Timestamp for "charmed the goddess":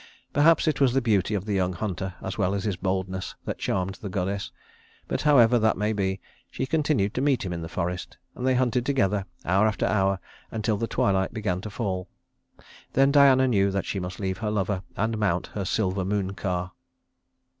3.59-4.51